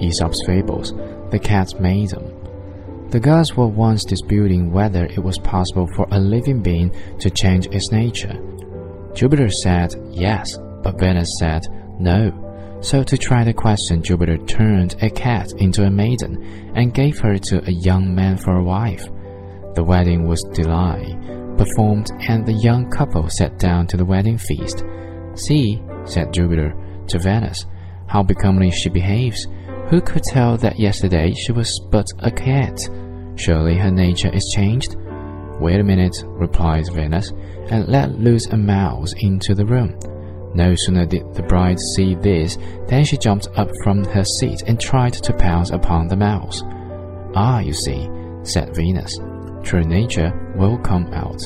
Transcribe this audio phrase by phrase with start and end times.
[0.00, 0.92] Aesop's fables,
[1.30, 2.36] the cat's maiden.
[3.10, 7.66] The gods were once disputing whether it was possible for a living being to change
[7.68, 8.38] its nature.
[9.14, 11.62] Jupiter said yes, but Venus said
[11.98, 12.78] no.
[12.82, 17.36] So, to try the question, Jupiter turned a cat into a maiden and gave her
[17.36, 19.04] to a young man for a wife.
[19.74, 24.82] The wedding was delightfully performed, and the young couple sat down to the wedding feast.
[25.34, 26.74] See, said Jupiter
[27.08, 27.66] to Venus,
[28.06, 29.46] how becomingly she behaves.
[29.90, 32.78] Who could tell that yesterday she was but a cat?
[33.34, 34.94] Surely her nature is changed?
[35.58, 37.32] Wait a minute, replied Venus,
[37.70, 39.98] and let loose a mouse into the room.
[40.54, 44.78] No sooner did the bride see this than she jumped up from her seat and
[44.78, 46.62] tried to pounce upon the mouse.
[47.34, 48.08] Ah, you see,
[48.44, 49.18] said Venus,
[49.64, 51.42] true nature will come out.